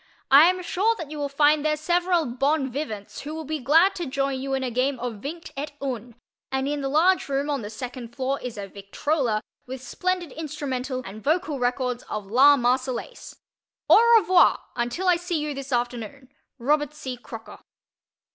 I 0.31 0.45
am 0.45 0.63
sure 0.63 0.95
that 0.95 1.11
you 1.11 1.19
will 1.19 1.29
find 1.29 1.63
there 1.63 1.77
several 1.77 2.25
bon 2.25 2.71
vivants 2.71 3.21
who 3.21 3.35
will 3.35 3.43
be 3.45 3.59
glad 3.59 3.93
to 3.97 4.07
join 4.07 4.41
you 4.41 4.55
in 4.55 4.63
a 4.63 4.71
game 4.71 4.99
of 4.99 5.21
vingt 5.21 5.51
et 5.55 5.73
un, 5.79 6.15
and 6.51 6.67
in 6.67 6.81
the 6.81 6.89
large 6.89 7.29
room 7.29 7.51
on 7.51 7.61
the 7.61 7.69
second 7.69 8.15
floor 8.15 8.39
is 8.41 8.57
a 8.57 8.67
victrola 8.67 9.43
with 9.67 9.79
splendid 9.83 10.31
instrumental 10.31 11.03
and 11.05 11.23
vocal 11.23 11.59
records 11.59 12.01
of 12.09 12.25
"La 12.25 12.57
Marseillaise." 12.57 13.35
Au 13.91 14.15
revoir 14.17 14.57
until 14.75 15.07
I 15.07 15.17
see 15.17 15.37
you 15.37 15.53
this 15.53 15.71
afternoon. 15.71 16.29
Robert 16.57 16.95
C. 16.95 17.15
Crocker. 17.15 17.59